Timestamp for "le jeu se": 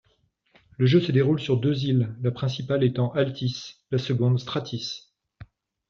0.79-1.11